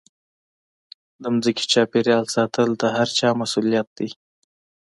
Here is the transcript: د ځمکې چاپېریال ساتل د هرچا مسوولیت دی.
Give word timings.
د 1.21 1.23
ځمکې 1.43 1.63
چاپېریال 1.71 2.25
ساتل 2.35 2.69
د 2.77 2.83
هرچا 2.97 3.27
مسوولیت 3.39 3.87
دی. 3.97 4.09